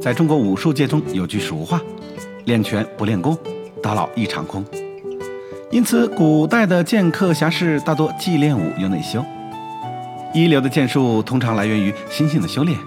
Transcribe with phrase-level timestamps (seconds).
[0.00, 1.78] 在中国武术界中有句俗话
[2.46, 3.36] ：“练拳不练功，
[3.82, 4.64] 到老一场空。”
[5.70, 9.22] 因此，古代的剑客侠士大多既练武又内修。
[10.32, 12.78] 一流的剑术通常来源于心性的修炼，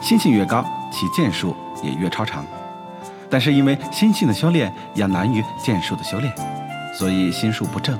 [0.00, 2.42] 心性越高，其剑术也越超常。
[3.28, 6.32] 但是因为心性的修炼要难于剑术的修炼，
[6.94, 7.98] 所以心术不正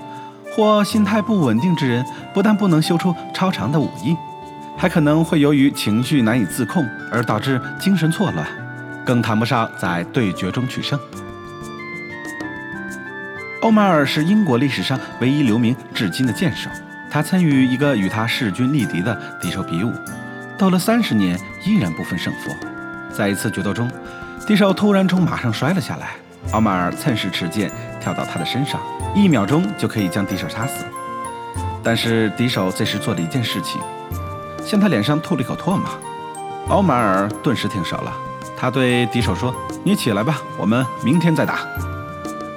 [0.56, 4.16] 或心态不稳定之人，不但不能修出超常的武艺。
[4.76, 8.46] 还可能会由于情绪难以自控而导致精神错乱，
[9.04, 10.98] 更谈不上在对决中取胜。
[13.60, 16.68] 欧马尔是英国历史上唯一留名至今的剑手，
[17.08, 19.92] 他参与一个与他势均力敌的敌手比武，
[20.58, 22.50] 斗了三十年依然不分胜负。
[23.12, 23.88] 在一次决斗中，
[24.46, 26.16] 敌手突然从马上摔了下来，
[26.50, 28.80] 奥马尔趁势持剑跳到他的身上，
[29.14, 30.84] 一秒钟就可以将敌手杀死。
[31.84, 33.80] 但是敌手这时做了一件事情。
[34.64, 35.86] 向他脸上吐了一口唾沫，
[36.68, 38.12] 奥马尔顿时停手了。
[38.56, 39.54] 他对敌手说
[39.84, 41.60] ：“你起来吧，我们明天再打。”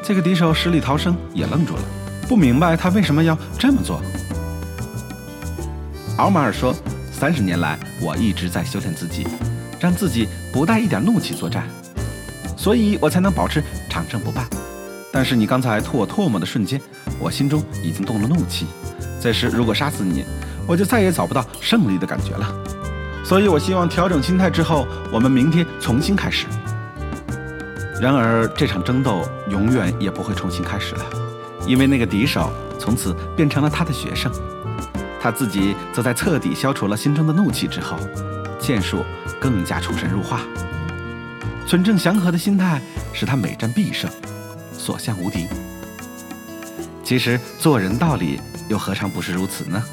[0.04, 1.82] 这个敌手死里逃生，也愣住了，
[2.28, 4.00] 不明白他为什么要这么做。
[6.18, 6.74] 奥马尔说
[7.12, 9.28] ：“三十年来，我一直在修炼自己，
[9.80, 11.68] 让自己不带一点怒气作战，
[12.56, 14.46] 所以我才能保持长胜不败。
[15.12, 16.80] 但是你刚才吐我唾沫的瞬间，
[17.20, 18.68] 我心中已经动了怒气。
[19.20, 20.24] 这时如果杀死你，
[20.68, 22.48] 我就再也找不到胜利的感觉了，
[23.24, 26.46] 所以我希望调整心态之后，我们明天重新开始。
[28.02, 31.06] 然而这场争斗永远也不会重新开始了，
[31.66, 34.32] 因为那个敌手从此变成了他的学生，
[35.22, 37.98] 他自己则在彻底消除了心中的怒气之后，
[38.60, 39.06] 剑术
[39.40, 40.42] 更加出神入化。
[41.68, 42.82] 纯正祥和的心态
[43.14, 44.10] 使他每战必胜，
[44.74, 45.48] 所向无敌。
[47.04, 49.84] 其实做人道理又何尝不是如此呢？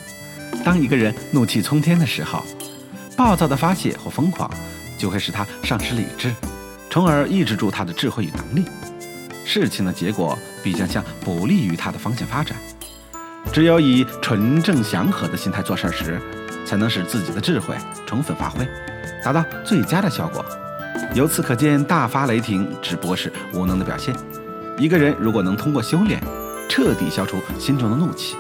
[0.65, 2.45] 当一个人怒气冲天的时候，
[3.17, 4.51] 暴躁的发泄或疯狂，
[4.99, 6.33] 就会使他丧失理智，
[6.91, 8.65] 从而抑制住他的智慧与能力。
[9.45, 12.57] 事情的结果必将向不利于他的方向发展。
[13.53, 16.21] 只有以纯正祥和的心态做事时，
[16.65, 17.75] 才能使自己的智慧
[18.07, 18.67] 充分发挥，
[19.25, 20.45] 达到最佳的效果。
[21.13, 24.15] 由此可见，大发雷霆只不过是无能的表现。
[24.79, 26.23] 一个人如果能通过修炼，
[26.69, 28.37] 彻底消除心中的怒气。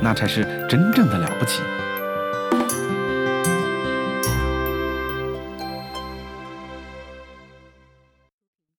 [0.00, 1.62] 那才是真正的了不起。